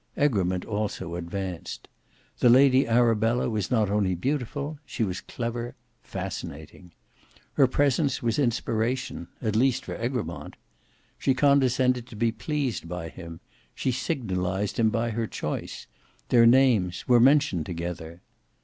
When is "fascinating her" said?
6.01-7.67